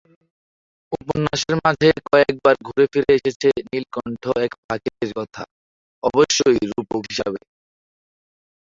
উপন্যাসের 0.91 1.55
মাঝে 1.59 1.89
কয়েকবার 2.07 2.55
ঘুরে 2.67 2.85
ফিরে 2.91 3.11
এসেছে 3.17 3.47
নীলকণ্ঠ 3.67 4.23
এক 4.45 4.51
পাখির 4.63 5.09
কথা, 5.17 5.43
অবশ্যই 6.03 6.59
রূপক 6.71 7.01
হিসাবে। 7.09 7.39